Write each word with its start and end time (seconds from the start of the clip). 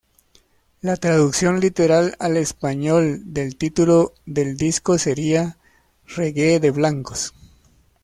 La 0.81 0.95
traducción 0.97 1.59
literal 1.59 2.15
al 2.17 2.35
español 2.37 3.21
del 3.23 3.55
título 3.55 4.15
del 4.25 4.57
disco 4.57 4.97
sería 4.97 5.59
"reggae 6.07 6.59
de 6.59 6.71
blancos". 6.71 7.35